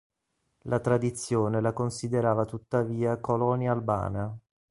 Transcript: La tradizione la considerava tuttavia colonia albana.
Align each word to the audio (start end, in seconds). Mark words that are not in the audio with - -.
La 0.63 0.79
tradizione 0.79 1.61
la 1.61 1.73
considerava 1.73 2.45
tuttavia 2.45 3.19
colonia 3.19 3.71
albana. 3.71 4.35